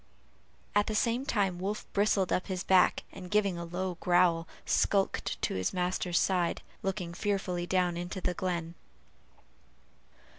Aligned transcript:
at 0.73 0.87
the 0.87 0.95
same 0.95 1.27
time 1.27 1.59
Wolf 1.59 1.85
bristled 1.93 2.33
up 2.33 2.47
his 2.47 2.63
back, 2.63 3.03
and 3.11 3.29
giving 3.29 3.55
a 3.59 3.63
low 3.65 3.97
growl, 3.99 4.47
skulked 4.65 5.39
to 5.43 5.53
his 5.53 5.73
master's 5.73 6.17
side, 6.17 6.63
looking 6.81 7.13
fearfully 7.13 7.67
down 7.67 7.95
into 7.95 8.19
the 8.19 8.33
glen. 8.33 8.73